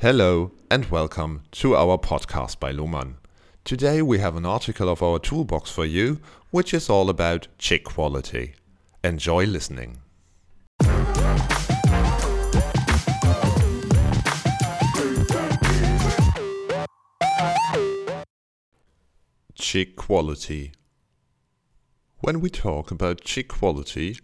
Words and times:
Hello 0.00 0.52
and 0.70 0.84
welcome 0.92 1.42
to 1.50 1.74
our 1.74 1.98
podcast 1.98 2.60
by 2.60 2.70
Lohmann. 2.70 3.14
Today 3.64 4.00
we 4.00 4.20
have 4.20 4.36
an 4.36 4.46
article 4.46 4.88
of 4.88 5.02
our 5.02 5.18
toolbox 5.18 5.72
for 5.72 5.84
you, 5.84 6.20
which 6.52 6.72
is 6.72 6.88
all 6.88 7.10
about 7.10 7.48
chick 7.58 7.82
quality. 7.82 8.54
Enjoy 9.02 9.44
listening. 9.44 9.98
Chick 19.56 19.96
quality. 19.96 20.70
When 22.20 22.40
we 22.40 22.50
talk 22.50 22.92
about 22.92 23.22
chick 23.22 23.48
quality, 23.48 24.16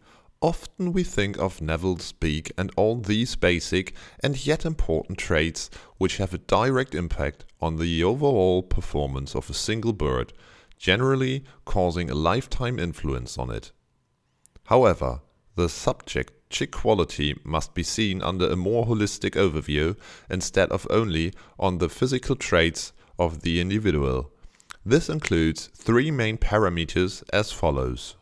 Often 0.44 0.92
we 0.92 1.04
think 1.04 1.38
of 1.38 1.62
navels 1.62 2.12
beak 2.12 2.52
and 2.58 2.70
all 2.76 2.96
these 2.96 3.34
basic 3.34 3.94
and 4.22 4.46
yet 4.46 4.66
important 4.66 5.16
traits 5.16 5.70
which 5.96 6.18
have 6.18 6.34
a 6.34 6.44
direct 6.58 6.94
impact 6.94 7.46
on 7.62 7.76
the 7.76 8.04
overall 8.04 8.62
performance 8.62 9.34
of 9.34 9.48
a 9.48 9.54
single 9.54 9.94
bird, 9.94 10.34
generally 10.76 11.44
causing 11.64 12.10
a 12.10 12.14
lifetime 12.14 12.78
influence 12.78 13.38
on 13.38 13.48
it. 13.48 13.72
However, 14.64 15.22
the 15.54 15.70
subject 15.70 16.34
chick 16.50 16.72
quality 16.72 17.40
must 17.42 17.72
be 17.72 17.82
seen 17.82 18.20
under 18.20 18.46
a 18.50 18.54
more 18.54 18.84
holistic 18.84 19.36
overview 19.36 19.96
instead 20.28 20.70
of 20.70 20.86
only 20.90 21.32
on 21.58 21.78
the 21.78 21.88
physical 21.88 22.36
traits 22.36 22.92
of 23.18 23.40
the 23.40 23.62
individual. 23.62 24.30
This 24.84 25.08
includes 25.08 25.68
three 25.68 26.10
main 26.10 26.36
parameters 26.36 27.22
as 27.32 27.50
follows. 27.50 28.16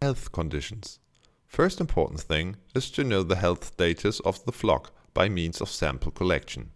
Health 0.00 0.30
conditions. 0.30 1.00
First 1.46 1.80
important 1.80 2.20
thing 2.20 2.56
is 2.74 2.90
to 2.90 3.04
know 3.04 3.22
the 3.22 3.36
health 3.36 3.64
status 3.64 4.20
of 4.20 4.44
the 4.44 4.52
flock 4.52 4.92
by 5.14 5.28
means 5.28 5.60
of 5.60 5.70
sample 5.70 6.12
collection. 6.12 6.70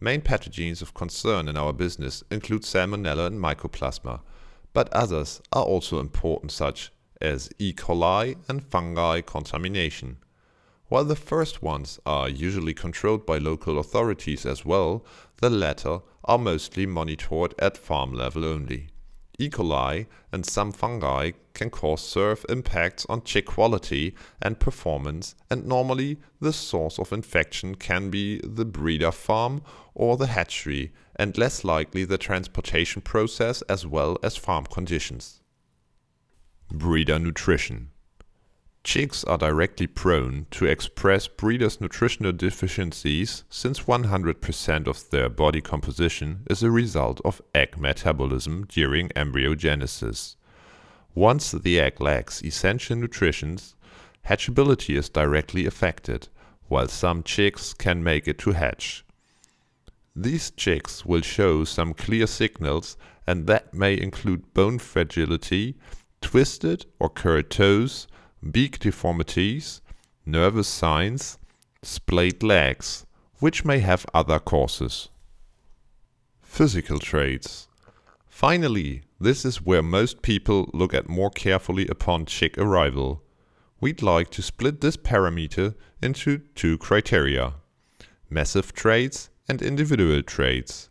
Main 0.00 0.20
pathogens 0.20 0.82
of 0.82 0.94
concern 0.94 1.48
in 1.48 1.56
our 1.56 1.72
business 1.72 2.24
include 2.30 2.62
Salmonella 2.62 3.28
and 3.28 3.40
Mycoplasma, 3.40 4.20
but 4.72 4.92
others 4.92 5.40
are 5.52 5.64
also 5.64 6.00
important 6.00 6.52
such 6.52 6.90
as 7.20 7.50
E. 7.58 7.72
coli 7.72 8.36
and 8.48 8.64
fungi 8.64 9.20
contamination. 9.20 10.18
While 10.88 11.04
the 11.04 11.16
first 11.16 11.62
ones 11.62 11.98
are 12.04 12.28
usually 12.28 12.74
controlled 12.74 13.26
by 13.26 13.38
local 13.38 13.78
authorities 13.78 14.44
as 14.44 14.64
well, 14.64 15.04
the 15.40 15.50
latter 15.50 16.00
are 16.24 16.38
mostly 16.38 16.86
monitored 16.86 17.54
at 17.58 17.76
farm 17.76 18.12
level 18.12 18.44
only. 18.44 18.88
E. 19.38 19.50
coli 19.50 20.06
and 20.32 20.46
some 20.46 20.72
fungi 20.72 21.32
can 21.54 21.70
cause 21.70 22.02
serve 22.02 22.46
impacts 22.48 23.06
on 23.08 23.22
chick 23.22 23.46
quality 23.46 24.14
and 24.40 24.60
performance, 24.60 25.34
and 25.50 25.66
normally 25.66 26.18
the 26.40 26.52
source 26.52 26.98
of 26.98 27.12
infection 27.12 27.74
can 27.74 28.10
be 28.10 28.40
the 28.44 28.64
breeder 28.64 29.12
farm 29.12 29.62
or 29.94 30.16
the 30.16 30.28
hatchery, 30.28 30.92
and 31.16 31.38
less 31.38 31.64
likely 31.64 32.04
the 32.04 32.18
transportation 32.18 33.02
process 33.02 33.62
as 33.62 33.86
well 33.86 34.18
as 34.22 34.36
farm 34.36 34.64
conditions. 34.66 35.40
Breeder 36.70 37.18
nutrition 37.18 37.90
Chicks 38.86 39.24
are 39.24 39.36
directly 39.36 39.88
prone 39.88 40.46
to 40.52 40.64
express 40.64 41.26
breeders' 41.26 41.80
nutritional 41.80 42.30
deficiencies 42.30 43.42
since 43.50 43.80
100% 43.80 44.86
of 44.86 45.10
their 45.10 45.28
body 45.28 45.60
composition 45.60 46.44
is 46.48 46.62
a 46.62 46.70
result 46.70 47.20
of 47.24 47.42
egg 47.52 47.76
metabolism 47.80 48.64
during 48.68 49.08
embryogenesis. 49.08 50.36
Once 51.16 51.50
the 51.50 51.80
egg 51.80 52.00
lacks 52.00 52.44
essential 52.44 52.94
nutrition, 52.94 53.58
hatchability 54.28 54.96
is 54.96 55.08
directly 55.08 55.66
affected, 55.66 56.28
while 56.68 56.86
some 56.86 57.24
chicks 57.24 57.74
can 57.74 58.04
make 58.04 58.28
it 58.28 58.38
to 58.38 58.52
hatch. 58.52 59.04
These 60.14 60.52
chicks 60.52 61.04
will 61.04 61.22
show 61.22 61.64
some 61.64 61.92
clear 61.92 62.28
signals, 62.28 62.96
and 63.26 63.48
that 63.48 63.74
may 63.74 64.00
include 64.00 64.54
bone 64.54 64.78
fragility, 64.78 65.74
twisted 66.20 66.86
or 67.00 67.10
curled 67.10 67.50
toes, 67.50 68.06
beak 68.50 68.78
deformities, 68.78 69.80
nervous 70.24 70.68
signs, 70.68 71.38
splayed 71.82 72.42
legs, 72.42 73.06
which 73.38 73.64
may 73.64 73.78
have 73.78 74.06
other 74.12 74.38
causes. 74.38 75.08
Physical 76.40 76.98
traits. 76.98 77.68
Finally, 78.28 79.02
this 79.20 79.44
is 79.44 79.62
where 79.62 79.82
most 79.82 80.22
people 80.22 80.70
look 80.74 80.92
at 80.92 81.08
more 81.08 81.30
carefully 81.30 81.86
upon 81.88 82.26
chick 82.26 82.58
arrival. 82.58 83.22
We'd 83.80 84.02
like 84.02 84.30
to 84.30 84.42
split 84.42 84.80
this 84.80 84.96
parameter 84.96 85.74
into 86.02 86.38
two 86.54 86.78
criteria 86.78 87.54
massive 88.28 88.72
traits 88.72 89.30
and 89.48 89.62
individual 89.62 90.22
traits. 90.22 90.90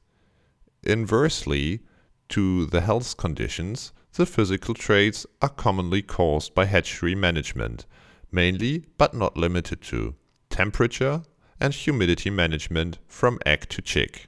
Inversely 0.84 1.82
to 2.30 2.66
the 2.68 2.82
health 2.82 3.18
conditions, 3.18 3.92
the 4.16 4.26
physical 4.26 4.74
traits 4.74 5.26
are 5.42 5.50
commonly 5.50 6.02
caused 6.02 6.56
by 6.56 6.64
hatchery 6.66 7.16
management, 7.16 7.86
mainly 8.32 8.86
but 8.98 9.14
not 9.14 9.36
limited 9.36 9.82
to 9.82 10.16
temperature 10.50 11.22
and 11.60 11.74
humidity 11.74 12.30
management 12.30 12.98
from 13.08 13.38
egg 13.46 13.68
to 13.68 13.82
chick. 13.82 14.28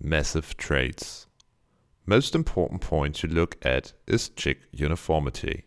Massive 0.00 0.56
traits. 0.56 1.28
Most 2.04 2.34
important 2.34 2.80
point 2.80 3.14
to 3.16 3.28
look 3.28 3.56
at 3.62 3.92
is 4.08 4.28
chick 4.30 4.58
uniformity. 4.72 5.64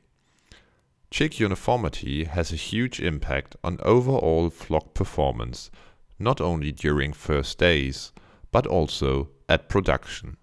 Chick 1.12 1.40
uniformity 1.40 2.26
has 2.26 2.52
a 2.52 2.58
huge 2.58 3.00
impact 3.00 3.56
on 3.64 3.80
overall 3.84 4.50
flock 4.50 4.94
performance, 4.94 5.72
not 6.20 6.42
only 6.42 6.74
during 6.74 7.14
first 7.14 7.58
days, 7.58 8.12
but 8.52 8.68
also 8.68 9.30
at 9.48 9.70
production. 9.70 10.36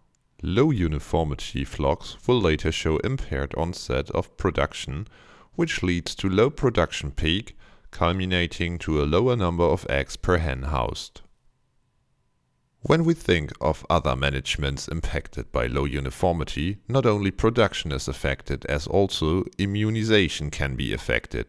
Low 0.43 0.71
uniformity 0.71 1.65
flocks 1.65 2.17
will 2.27 2.41
later 2.41 2.71
show 2.71 2.99
impaired 2.99 3.55
onset 3.55 4.11
of 4.11 4.37
production, 4.37 5.09
which 5.55 5.83
leads 5.83 6.15
to 6.17 6.29
low 6.29 6.51
production 6.51 7.11
peak, 7.11 7.57
culminating 7.91 8.79
to 8.81 9.03
a 9.03 9.05
lower 9.07 9.35
number 9.35 9.65
of 9.65 9.87
eggs 9.89 10.17
per 10.17 10.37
hen 10.37 10.65
housed. 10.65 11.23
When 12.83 13.05
we 13.05 13.15
think 13.15 13.51
of 13.61 13.87
other 13.91 14.15
managements 14.15 14.87
impacted 14.87 15.51
by 15.51 15.67
low 15.67 15.87
uniformity, 15.87 16.79
not 16.87 17.07
only 17.07 17.31
production 17.31 17.91
is 17.91 18.07
affected 18.07 18.65
as 18.67 18.87
also 18.87 19.45
immunization 19.59 20.51
can 20.51 20.77
be 20.77 20.93
affected, 20.93 21.47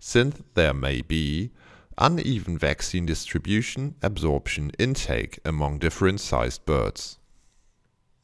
since 0.00 0.42
there 0.54 0.74
may 0.74 1.02
be 1.02 1.52
uneven 1.98 2.58
vaccine 2.58 3.06
distribution, 3.06 3.94
absorption, 4.02 4.72
intake 4.78 5.38
among 5.44 5.78
different 5.78 6.18
sized 6.18 6.64
birds. 6.64 7.18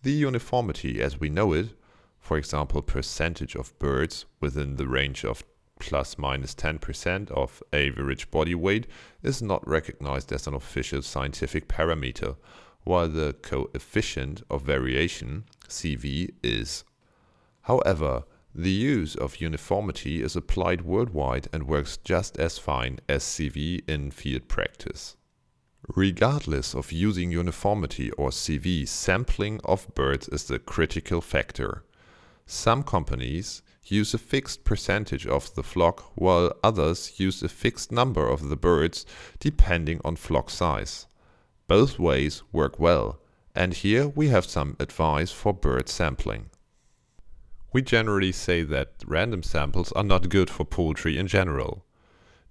The 0.08 0.14
uniformity 0.14 1.02
as 1.02 1.20
we 1.20 1.28
know 1.28 1.52
it, 1.52 1.74
for 2.18 2.38
example 2.38 2.80
percentage 2.80 3.54
of 3.54 3.78
birds 3.78 4.24
within 4.40 4.76
the 4.76 4.88
range 4.88 5.22
of 5.22 5.44
plus 5.78 6.16
minus 6.16 6.54
10% 6.54 7.30
of 7.32 7.62
average 7.74 8.30
body 8.30 8.54
weight, 8.54 8.86
is 9.22 9.42
not 9.42 9.68
recognized 9.68 10.32
as 10.32 10.46
an 10.46 10.54
official 10.54 11.02
scientific 11.02 11.68
parameter, 11.68 12.36
while 12.84 13.06
the 13.06 13.34
coefficient 13.42 14.42
of 14.48 14.62
variation, 14.62 15.44
CV, 15.68 16.30
is. 16.42 16.84
However, 17.64 18.24
the 18.54 18.70
use 18.70 19.14
of 19.14 19.42
uniformity 19.42 20.22
is 20.22 20.34
applied 20.34 20.86
worldwide 20.86 21.48
and 21.52 21.68
works 21.68 21.98
just 21.98 22.38
as 22.38 22.56
fine 22.56 22.98
as 23.10 23.24
CV 23.24 23.86
in 23.86 24.10
field 24.10 24.48
practice. 24.48 25.17
Regardless 25.96 26.74
of 26.74 26.92
using 26.92 27.32
uniformity 27.32 28.10
or 28.12 28.28
CV, 28.28 28.86
sampling 28.86 29.58
of 29.64 29.92
birds 29.94 30.28
is 30.28 30.44
the 30.44 30.58
critical 30.58 31.22
factor. 31.22 31.82
Some 32.44 32.82
companies 32.82 33.62
use 33.84 34.12
a 34.12 34.18
fixed 34.18 34.64
percentage 34.64 35.26
of 35.26 35.54
the 35.54 35.62
flock, 35.62 36.12
while 36.14 36.52
others 36.62 37.18
use 37.18 37.42
a 37.42 37.48
fixed 37.48 37.90
number 37.90 38.28
of 38.28 38.50
the 38.50 38.56
birds 38.56 39.06
depending 39.40 40.00
on 40.04 40.16
flock 40.16 40.50
size. 40.50 41.06
Both 41.68 41.98
ways 41.98 42.42
work 42.52 42.78
well, 42.78 43.18
and 43.54 43.72
here 43.72 44.08
we 44.08 44.28
have 44.28 44.44
some 44.44 44.76
advice 44.78 45.32
for 45.32 45.54
bird 45.54 45.88
sampling. 45.88 46.50
We 47.72 47.80
generally 47.80 48.32
say 48.32 48.62
that 48.62 49.02
random 49.06 49.42
samples 49.42 49.92
are 49.92 50.04
not 50.04 50.28
good 50.28 50.50
for 50.50 50.64
poultry 50.64 51.16
in 51.16 51.28
general. 51.28 51.84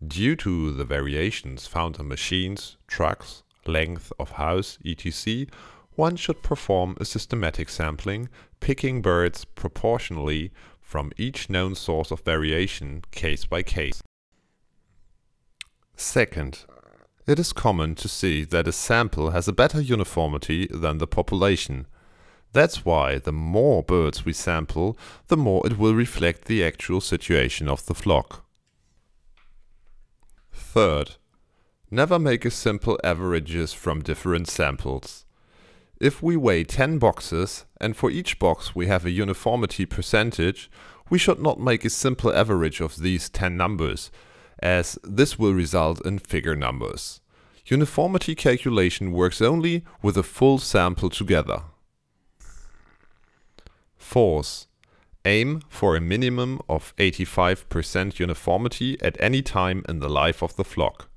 Due 0.05 0.35
to 0.35 0.71
the 0.71 0.85
variations 0.85 1.65
found 1.65 1.97
on 1.97 2.07
machines, 2.07 2.77
trucks, 2.87 3.43
length 3.65 4.13
of 4.19 4.31
house, 4.31 4.77
etc., 4.85 5.47
one 5.95 6.15
should 6.15 6.43
perform 6.43 6.95
a 6.99 7.05
systematic 7.05 7.67
sampling, 7.69 8.29
picking 8.59 9.01
birds 9.01 9.43
proportionally 9.45 10.51
from 10.79 11.11
each 11.17 11.49
known 11.49 11.73
source 11.73 12.11
of 12.11 12.21
variation 12.21 13.03
case 13.11 13.45
by 13.45 13.63
case. 13.63 14.03
Second, 15.95 16.65
it 17.25 17.39
is 17.39 17.51
common 17.51 17.95
to 17.95 18.07
see 18.07 18.45
that 18.45 18.67
a 18.67 18.71
sample 18.71 19.31
has 19.31 19.47
a 19.47 19.53
better 19.53 19.81
uniformity 19.81 20.67
than 20.67 20.99
the 20.99 21.07
population. 21.07 21.87
That's 22.53 22.85
why 22.85 23.17
the 23.17 23.33
more 23.33 23.81
birds 23.81 24.23
we 24.23 24.33
sample, 24.33 24.95
the 25.27 25.35
more 25.35 25.65
it 25.65 25.79
will 25.79 25.95
reflect 25.95 26.45
the 26.45 26.63
actual 26.63 27.01
situation 27.01 27.67
of 27.67 27.85
the 27.87 27.95
flock. 27.95 28.46
Third, 30.57 31.15
Never 31.89 32.19
make 32.19 32.43
a 32.43 32.51
simple 32.51 32.99
averages 33.01 33.71
from 33.71 34.01
different 34.01 34.49
samples. 34.49 35.25
If 36.01 36.21
we 36.21 36.35
weigh 36.35 36.65
10 36.65 36.99
boxes 36.99 37.65
and 37.79 37.95
for 37.95 38.11
each 38.11 38.39
box 38.39 38.75
we 38.75 38.87
have 38.87 39.05
a 39.05 39.09
uniformity 39.09 39.85
percentage, 39.85 40.69
we 41.09 41.17
should 41.17 41.41
not 41.41 41.61
make 41.61 41.85
a 41.85 41.89
simple 41.89 42.33
average 42.35 42.81
of 42.81 42.97
these 42.97 43.29
10 43.29 43.55
numbers, 43.55 44.11
as 44.59 44.99
this 45.03 45.39
will 45.39 45.53
result 45.53 46.05
in 46.05 46.19
figure 46.19 46.57
numbers. 46.57 47.21
Uniformity 47.67 48.35
calculation 48.35 49.13
works 49.13 49.41
only 49.41 49.85
with 50.01 50.17
a 50.17 50.23
full 50.23 50.57
sample 50.57 51.09
together. 51.09 51.63
Fourth, 53.97 54.66
aim 55.27 55.61
for 55.67 55.95
a 55.95 56.01
minimum 56.01 56.61
of 56.69 56.95
85% 56.97 58.17
uniformity 58.17 58.97
at 59.01 59.17
any 59.19 59.41
time 59.41 59.83
in 59.89 59.99
the 59.99 60.09
life 60.09 60.41
of 60.41 60.55
the 60.55 60.63
flock. 60.63 61.09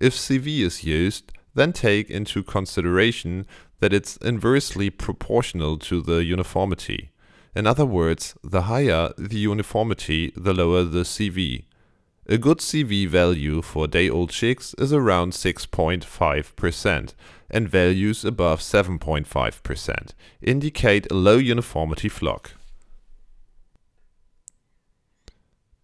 If 0.00 0.14
CV 0.14 0.60
is 0.60 0.84
used, 0.84 1.32
then 1.54 1.72
take 1.72 2.08
into 2.08 2.42
consideration 2.44 3.46
that 3.80 3.92
it's 3.92 4.16
inversely 4.18 4.88
proportional 4.88 5.76
to 5.78 6.00
the 6.00 6.22
uniformity. 6.24 7.10
In 7.56 7.66
other 7.66 7.84
words, 7.84 8.34
the 8.44 8.62
higher 8.62 9.10
the 9.18 9.38
uniformity, 9.38 10.32
the 10.36 10.54
lower 10.54 10.84
the 10.84 11.02
CV. 11.02 11.64
A 12.26 12.38
good 12.38 12.58
CV 12.58 13.08
value 13.08 13.60
for 13.60 13.88
day-old 13.88 14.30
chicks 14.30 14.74
is 14.78 14.92
around 14.92 15.32
6.5%, 15.32 17.14
and 17.50 17.68
values 17.68 18.24
above 18.24 18.60
7.5% 18.60 20.14
indicate 20.40 21.10
a 21.10 21.14
low 21.14 21.38
uniformity 21.38 22.08
flock. 22.08 22.52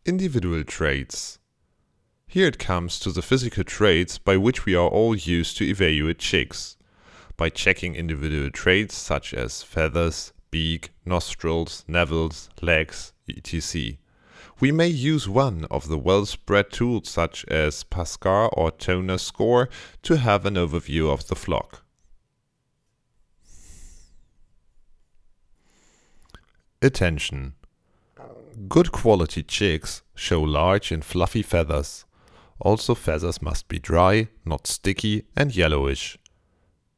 Individual 0.06 0.62
traits. 0.62 1.40
Here 2.28 2.46
it 2.46 2.60
comes 2.60 3.00
to 3.00 3.10
the 3.10 3.22
physical 3.22 3.64
traits 3.64 4.18
by 4.18 4.36
which 4.36 4.64
we 4.64 4.72
are 4.72 4.86
all 4.86 5.16
used 5.16 5.56
to 5.56 5.64
evaluate 5.64 6.20
chicks. 6.20 6.76
By 7.36 7.50
checking 7.50 7.96
individual 7.96 8.50
traits 8.50 8.96
such 8.96 9.34
as 9.34 9.64
feathers, 9.64 10.32
beak, 10.52 10.90
nostrils, 11.04 11.84
navels, 11.88 12.50
legs, 12.62 13.14
etc. 13.28 13.98
We 14.60 14.70
may 14.70 14.86
use 14.86 15.28
one 15.28 15.64
of 15.72 15.88
the 15.88 15.98
well-spread 15.98 16.70
tools 16.70 17.08
such 17.08 17.44
as 17.46 17.82
Pasgar 17.82 18.48
or 18.52 18.70
Tona 18.70 19.18
Score 19.18 19.68
to 20.02 20.18
have 20.18 20.46
an 20.46 20.54
overview 20.54 21.12
of 21.12 21.26
the 21.26 21.34
flock. 21.34 21.82
Attention! 26.80 27.54
Good 28.56 28.90
quality 28.90 29.42
chicks 29.42 30.00
show 30.14 30.40
large 30.40 30.90
and 30.90 31.04
fluffy 31.04 31.42
feathers. 31.42 32.06
Also 32.58 32.94
feathers 32.94 33.42
must 33.42 33.68
be 33.68 33.78
dry, 33.78 34.28
not 34.46 34.66
sticky 34.66 35.24
and 35.36 35.54
yellowish. 35.54 36.16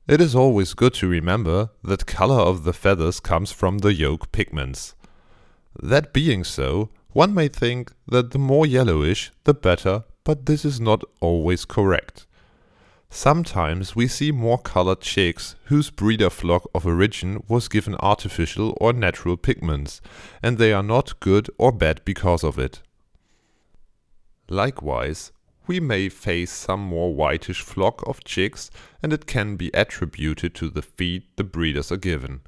It 0.06 0.20
is 0.20 0.36
always 0.36 0.72
good 0.72 0.94
to 0.94 1.08
remember 1.08 1.70
that 1.82 2.06
color 2.06 2.38
of 2.38 2.62
the 2.62 2.72
feathers 2.72 3.18
comes 3.18 3.50
from 3.50 3.78
the 3.78 3.92
yolk 3.92 4.30
pigments. 4.30 4.94
That 5.82 6.12
being 6.12 6.44
so, 6.44 6.90
one 7.08 7.34
may 7.34 7.48
think 7.48 7.92
that 8.06 8.30
the 8.30 8.38
more 8.38 8.64
yellowish, 8.64 9.32
the 9.42 9.52
better, 9.52 10.04
but 10.22 10.46
this 10.46 10.64
is 10.64 10.80
not 10.80 11.02
always 11.18 11.64
correct. 11.64 12.27
Sometimes 13.10 13.96
we 13.96 14.06
see 14.06 14.30
more 14.30 14.58
colored 14.58 15.00
chicks 15.00 15.56
whose 15.64 15.90
breeder 15.90 16.30
flock 16.30 16.68
of 16.74 16.86
origin 16.86 17.42
was 17.48 17.68
given 17.68 17.94
artificial 17.96 18.76
or 18.80 18.92
natural 18.92 19.36
pigments, 19.36 20.00
and 20.42 20.58
they 20.58 20.72
are 20.72 20.82
not 20.82 21.18
good 21.20 21.48
or 21.56 21.72
bad 21.72 22.02
because 22.04 22.44
of 22.44 22.58
it. 22.58 22.82
Likewise, 24.50 25.32
we 25.66 25.80
may 25.80 26.08
face 26.08 26.50
some 26.50 26.80
more 26.80 27.14
whitish 27.14 27.60
flock 27.60 28.02
of 28.06 28.24
chicks 28.24 28.70
and 29.02 29.12
it 29.12 29.26
can 29.26 29.56
be 29.56 29.70
attributed 29.74 30.54
to 30.54 30.70
the 30.70 30.82
feed 30.82 31.24
the 31.36 31.44
breeders 31.44 31.92
are 31.92 31.98
given, 31.98 32.40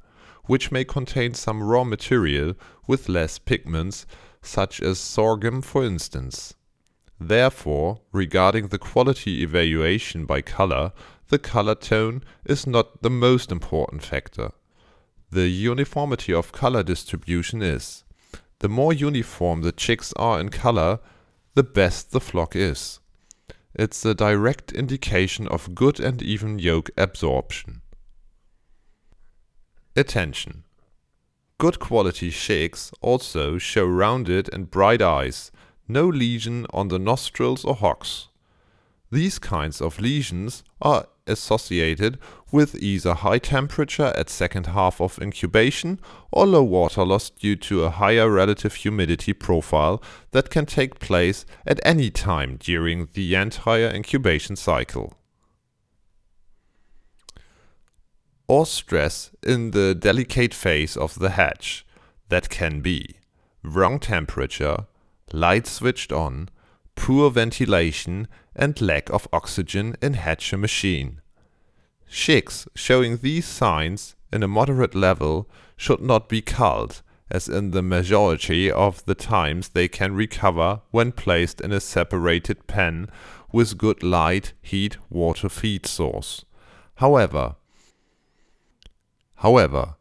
which 0.45 0.71
may 0.71 0.83
contain 0.83 1.33
some 1.33 1.61
raw 1.61 1.83
material 1.83 2.55
with 2.87 3.09
less 3.09 3.37
pigments 3.37 4.05
such 4.41 4.81
as 4.81 4.99
sorghum 4.99 5.61
for 5.61 5.83
instance. 5.83 6.55
Therefore, 7.23 8.01
regarding 8.11 8.69
the 8.69 8.79
quality 8.79 9.43
evaluation 9.43 10.25
by 10.25 10.41
color, 10.41 10.91
the 11.27 11.37
color 11.37 11.75
tone 11.75 12.23
is 12.45 12.65
not 12.65 13.03
the 13.03 13.11
most 13.11 13.51
important 13.51 14.01
factor. 14.01 14.53
The 15.29 15.47
uniformity 15.47 16.33
of 16.33 16.51
color 16.51 16.81
distribution 16.81 17.61
is. 17.61 18.03
The 18.57 18.69
more 18.69 18.91
uniform 18.91 19.61
the 19.61 19.71
chicks 19.71 20.13
are 20.15 20.39
in 20.39 20.49
color, 20.49 20.99
the 21.53 21.61
best 21.61 22.09
the 22.09 22.19
flock 22.19 22.55
is. 22.55 22.99
It's 23.75 24.03
a 24.03 24.15
direct 24.15 24.71
indication 24.71 25.47
of 25.47 25.75
good 25.75 25.99
and 25.99 26.23
even 26.23 26.57
yolk 26.57 26.89
absorption. 26.97 27.81
Attention! 29.95 30.63
Good 31.59 31.77
quality 31.77 32.31
chicks 32.31 32.91
also 32.99 33.59
show 33.59 33.85
rounded 33.85 34.51
and 34.51 34.71
bright 34.71 35.03
eyes, 35.03 35.51
no 35.91 36.07
lesion 36.07 36.65
on 36.71 36.87
the 36.87 36.99
nostrils 36.99 37.65
or 37.65 37.75
hocks. 37.75 38.27
These 39.11 39.39
kinds 39.39 39.81
of 39.81 39.99
lesions 39.99 40.63
are 40.81 41.07
associated 41.27 42.17
with 42.51 42.75
either 42.81 43.13
high 43.13 43.39
temperature 43.39 44.13
at 44.15 44.29
second 44.29 44.67
half 44.67 45.01
of 45.01 45.19
incubation 45.19 45.99
or 46.31 46.45
low 46.45 46.63
water 46.63 47.05
loss 47.05 47.29
due 47.29 47.55
to 47.57 47.83
a 47.83 47.89
higher 47.89 48.29
relative 48.29 48.75
humidity 48.75 49.33
profile 49.33 50.01
that 50.31 50.49
can 50.49 50.65
take 50.65 50.99
place 50.99 51.45
at 51.65 51.79
any 51.83 52.09
time 52.09 52.57
during 52.57 53.09
the 53.13 53.35
entire 53.35 53.89
incubation 53.89 54.55
cycle. 54.55 55.17
or 58.51 58.65
stress 58.65 59.31
in 59.41 59.71
the 59.71 59.95
delicate 59.95 60.53
phase 60.53 60.97
of 60.97 61.17
the 61.19 61.29
hatch. 61.29 61.85
That 62.27 62.49
can 62.49 62.81
be 62.81 63.15
wrong 63.63 63.97
temperature, 63.97 64.87
light 65.33 65.67
switched 65.67 66.11
on, 66.11 66.49
poor 66.95 67.29
ventilation, 67.29 68.27
and 68.55 68.79
lack 68.81 69.09
of 69.09 69.27
oxygen 69.31 69.95
in 70.01 70.13
hatcher 70.13 70.57
machine. 70.57 71.21
Chicks 72.09 72.67
showing 72.75 73.17
these 73.17 73.45
signs 73.45 74.15
in 74.33 74.43
a 74.43 74.47
moderate 74.47 74.95
level 74.95 75.49
should 75.77 76.01
not 76.01 76.27
be 76.27 76.41
culled, 76.41 77.01
as 77.29 77.47
in 77.47 77.71
the 77.71 77.81
majority 77.81 78.69
of 78.69 79.05
the 79.05 79.15
times 79.15 79.69
they 79.69 79.87
can 79.87 80.13
recover 80.13 80.81
when 80.91 81.11
placed 81.11 81.61
in 81.61 81.71
a 81.71 81.79
separated 81.79 82.67
pen 82.67 83.09
with 83.53 83.77
good 83.77 84.03
light, 84.03 84.53
heat, 84.61 84.97
water 85.09 85.49
feed 85.49 85.85
source. 85.85 86.45
However, 86.95 87.55
However, 89.41 89.95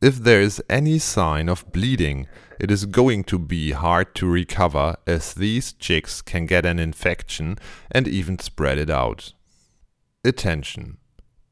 if 0.00 0.18
there 0.18 0.40
is 0.40 0.62
any 0.70 1.00
sign 1.00 1.48
of 1.48 1.70
bleeding, 1.72 2.28
it 2.60 2.70
is 2.70 2.86
going 2.86 3.24
to 3.24 3.38
be 3.38 3.72
hard 3.72 4.14
to 4.16 4.26
recover 4.26 4.96
as 5.06 5.34
these 5.34 5.72
chicks 5.72 6.22
can 6.22 6.46
get 6.46 6.64
an 6.64 6.78
infection 6.78 7.58
and 7.90 8.06
even 8.06 8.38
spread 8.38 8.78
it 8.78 8.90
out. 8.90 9.32
Attention! 10.24 10.98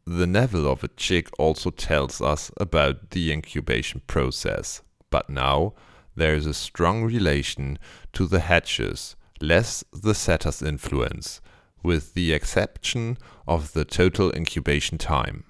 The 0.06 0.26
navel 0.26 0.66
of 0.66 0.82
a 0.82 0.88
chick 0.88 1.28
also 1.38 1.70
tells 1.70 2.20
us 2.20 2.50
about 2.56 3.10
the 3.10 3.30
incubation 3.32 4.02
process, 4.06 4.82
but 5.10 5.30
now 5.30 5.74
there 6.16 6.34
is 6.34 6.46
a 6.46 6.54
strong 6.54 7.04
relation 7.04 7.78
to 8.12 8.26
the 8.26 8.40
hatches, 8.40 9.14
less 9.40 9.84
the 9.92 10.14
setter's 10.14 10.60
influence, 10.60 11.40
with 11.82 12.14
the 12.14 12.32
exception 12.32 13.16
of 13.46 13.72
the 13.72 13.84
total 13.84 14.32
incubation 14.34 14.98
time. 14.98 15.44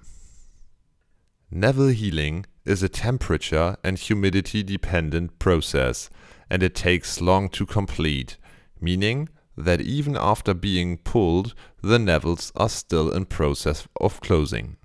Navel 1.49 1.89
healing 1.89 2.45
is 2.65 2.83
a 2.83 2.89
temperature 2.89 3.77
and 3.83 3.97
humidity 3.97 4.63
dependent 4.63 5.37
process 5.39 6.09
and 6.49 6.61
it 6.61 6.75
takes 6.75 7.21
long 7.21 7.49
to 7.49 7.65
complete, 7.65 8.37
meaning 8.79 9.29
that 9.57 9.81
even 9.81 10.15
after 10.15 10.53
being 10.53 10.97
pulled, 10.97 11.53
the 11.81 11.97
navels 11.97 12.51
are 12.55 12.69
still 12.69 13.11
in 13.11 13.25
process 13.25 13.87
of 13.99 14.21
closing. 14.21 14.77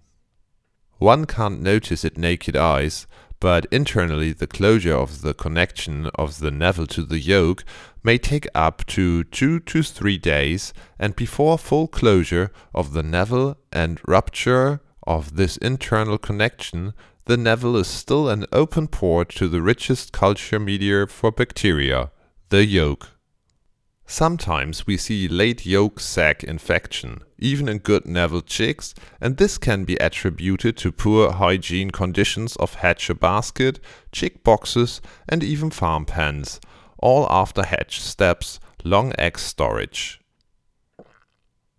One 0.99 1.27
can't 1.27 1.61
notice 1.61 2.05
it 2.05 2.19
naked 2.19 2.57
eyes, 2.57 3.07
but 3.41 3.67
internally 3.71 4.33
the 4.33 4.47
closure 4.47 4.97
of 4.97 5.23
the 5.23 5.33
connection 5.33 6.07
of 6.17 6.41
the 6.41 6.51
navel 6.51 6.87
to 6.89 7.05
the 7.05 7.21
yolk 7.21 7.65
may 8.03 8.19
take 8.19 8.49
up 8.55 8.85
to 8.87 9.25
2 9.25 9.61
to 9.61 9.83
3 9.83 10.19
days 10.19 10.73
and 10.99 11.15
before 11.15 11.57
full 11.57 11.87
closure 11.87 12.51
of 12.75 12.93
the 12.93 13.03
navel 13.03 13.57
and 13.73 14.01
rupture 14.09 14.81
of 15.07 15.37
this 15.37 15.57
internal 15.59 16.19
connection, 16.19 16.95
the 17.29 17.37
navel 17.37 17.77
is 17.77 17.87
still 17.87 18.31
an 18.31 18.47
open 18.53 18.89
port 18.89 19.29
to 19.29 19.49
the 19.49 19.61
richest 19.61 20.15
culture 20.15 20.59
media 20.59 21.07
for 21.07 21.31
bacteria, 21.31 22.11
the 22.49 22.65
yolk. 22.65 23.11
Sometimes 24.07 24.87
we 24.87 24.97
see 24.97 25.29
late 25.29 25.67
yolk 25.67 26.01
sac 26.01 26.43
infection, 26.43 27.21
even 27.39 27.69
in 27.69 27.81
good 27.81 28.07
navel 28.07 28.41
chicks, 28.41 28.95
and 29.21 29.37
this 29.37 29.59
can 29.59 29.85
be 29.85 29.97
attributed 29.97 30.79
to 30.79 30.91
poor 30.91 31.33
hygiene 31.33 31.91
conditions 31.91 32.57
of 32.57 32.77
hatcher 32.77 33.13
basket, 33.13 33.79
chick 34.11 34.43
boxes, 34.43 35.03
and 35.29 35.45
even 35.45 35.69
farm 35.69 36.07
pens, 36.07 36.59
all 36.97 37.27
after 37.29 37.63
hatch 37.63 38.01
steps, 38.01 38.59
long 38.85 39.13
egg 39.19 39.39
storage. 39.39 40.19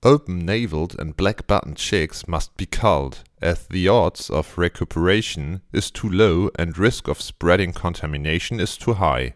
Open-naveled 0.01 0.97
and 0.97 1.17
black-buttoned 1.17 1.75
chicks 1.75 2.25
must 2.25 2.55
be 2.55 2.65
culled, 2.65 3.23
as 3.41 3.67
the 3.67 3.89
odds 3.89 4.29
of 4.29 4.57
recuperation 4.57 5.61
is 5.73 5.91
too 5.91 6.09
low 6.09 6.49
and 6.57 6.77
risk 6.77 7.09
of 7.09 7.19
spreading 7.19 7.73
contamination 7.73 8.61
is 8.61 8.77
too 8.77 8.93
high, 8.93 9.33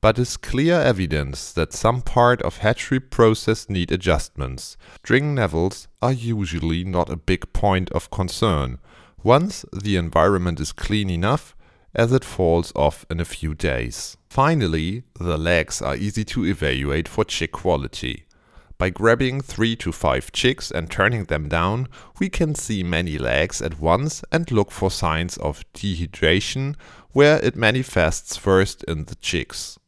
but 0.00 0.18
is 0.18 0.38
clear 0.38 0.80
evidence 0.80 1.52
that 1.52 1.74
some 1.74 2.00
part 2.00 2.40
of 2.40 2.58
hatchery 2.58 3.00
process 3.00 3.68
need 3.68 3.92
adjustments. 3.92 4.78
String 4.96 5.34
navels 5.34 5.88
are 6.00 6.12
usually 6.12 6.84
not 6.84 7.10
a 7.10 7.16
big 7.16 7.52
point 7.52 7.90
of 7.90 8.10
concern, 8.10 8.78
once 9.22 9.66
the 9.74 9.96
environment 9.96 10.58
is 10.58 10.72
clean 10.72 11.10
enough 11.10 11.54
as 11.94 12.12
it 12.12 12.24
falls 12.24 12.72
off 12.74 13.04
in 13.10 13.20
a 13.20 13.26
few 13.26 13.54
days. 13.54 14.16
Finally, 14.30 15.02
the 15.18 15.36
legs 15.36 15.82
are 15.82 15.96
easy 15.96 16.24
to 16.24 16.46
evaluate 16.46 17.08
for 17.08 17.24
chick 17.24 17.52
quality. 17.52 18.24
By 18.78 18.90
grabbing 18.90 19.40
3 19.40 19.74
to 19.74 19.90
5 19.90 20.30
chicks 20.30 20.70
and 20.70 20.88
turning 20.88 21.24
them 21.24 21.48
down, 21.48 21.88
we 22.20 22.28
can 22.28 22.54
see 22.54 22.84
many 22.84 23.18
legs 23.18 23.60
at 23.60 23.80
once 23.80 24.22
and 24.30 24.48
look 24.52 24.70
for 24.70 24.88
signs 24.88 25.36
of 25.38 25.64
dehydration 25.74 26.76
where 27.10 27.44
it 27.44 27.56
manifests 27.56 28.36
first 28.36 28.84
in 28.84 29.06
the 29.06 29.16
chicks. 29.16 29.80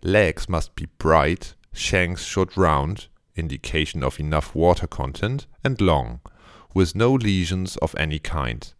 Legs 0.00 0.48
must 0.48 0.76
be 0.76 0.86
bright, 0.98 1.54
shanks 1.72 2.24
should 2.24 2.56
round, 2.56 3.08
indication 3.34 4.04
of 4.04 4.20
enough 4.20 4.54
water 4.54 4.86
content, 4.86 5.48
and 5.64 5.80
long, 5.80 6.20
with 6.74 6.94
no 6.94 7.12
lesions 7.12 7.76
of 7.78 7.96
any 7.98 8.20
kind. 8.20 8.74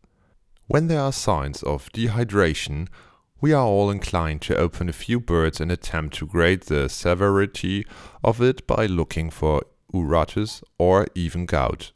When 0.68 0.86
there 0.86 1.00
are 1.00 1.12
signs 1.12 1.64
of 1.64 1.90
dehydration, 1.92 2.86
we 3.42 3.52
are 3.52 3.66
all 3.66 3.90
inclined 3.90 4.40
to 4.40 4.56
open 4.56 4.88
a 4.88 4.92
few 4.92 5.18
birds 5.18 5.60
and 5.60 5.72
attempt 5.72 6.14
to 6.14 6.26
grade 6.26 6.62
the 6.62 6.88
severity 6.88 7.84
of 8.22 8.40
it 8.40 8.64
by 8.68 8.86
looking 8.86 9.30
for 9.30 9.60
urates 9.92 10.62
or 10.78 11.08
even 11.16 11.44
gout. 11.44 11.90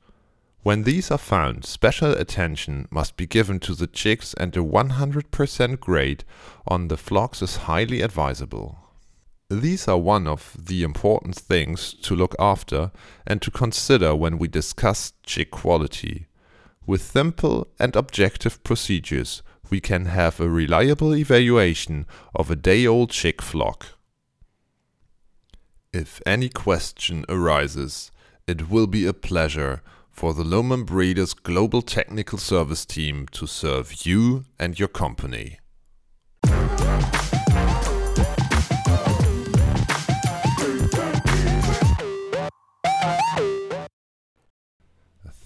When 0.64 0.82
these 0.82 1.12
are 1.12 1.18
found, 1.18 1.64
special 1.64 2.10
attention 2.10 2.88
must 2.90 3.16
be 3.16 3.28
given 3.28 3.60
to 3.60 3.76
the 3.76 3.86
chicks 3.86 4.34
and 4.34 4.56
a 4.56 4.60
100% 4.60 5.78
grade 5.78 6.24
on 6.66 6.88
the 6.88 6.96
flocks 6.96 7.40
is 7.40 7.56
highly 7.68 8.02
advisable. 8.02 8.78
These 9.48 9.86
are 9.86 9.98
one 9.98 10.26
of 10.26 10.56
the 10.58 10.82
important 10.82 11.36
things 11.36 11.94
to 12.02 12.16
look 12.16 12.34
after 12.40 12.90
and 13.24 13.40
to 13.42 13.52
consider 13.52 14.16
when 14.16 14.38
we 14.38 14.48
discuss 14.48 15.12
chick 15.22 15.52
quality. 15.52 16.26
With 16.84 17.02
simple 17.02 17.68
and 17.78 17.94
objective 17.94 18.64
procedures, 18.64 19.44
we 19.70 19.80
can 19.80 20.06
have 20.06 20.40
a 20.40 20.48
reliable 20.48 21.14
evaluation 21.14 22.06
of 22.34 22.50
a 22.50 22.56
day-old 22.56 23.10
chick 23.10 23.42
flock. 23.42 23.86
If 25.92 26.20
any 26.26 26.48
question 26.48 27.24
arises, 27.28 28.10
it 28.46 28.68
will 28.68 28.86
be 28.86 29.06
a 29.06 29.12
pleasure 29.12 29.82
for 30.10 30.34
the 30.34 30.44
Lohmann 30.44 30.86
Breeders 30.86 31.34
Global 31.34 31.82
Technical 31.82 32.38
Service 32.38 32.84
Team 32.84 33.26
to 33.32 33.46
serve 33.46 34.06
you 34.06 34.44
and 34.58 34.78
your 34.78 34.88
company. 34.88 35.58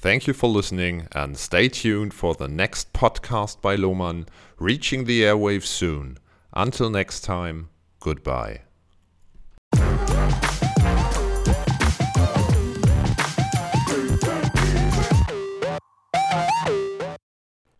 Thank 0.00 0.26
you 0.26 0.32
for 0.32 0.48
listening 0.48 1.08
and 1.12 1.36
stay 1.36 1.68
tuned 1.68 2.14
for 2.14 2.34
the 2.34 2.48
next 2.48 2.94
podcast 2.94 3.60
by 3.60 3.76
Lohmann, 3.76 4.26
reaching 4.58 5.04
the 5.04 5.20
airwaves 5.24 5.66
soon. 5.66 6.16
Until 6.54 6.88
next 6.88 7.20
time, 7.20 7.68
goodbye. 8.00 8.62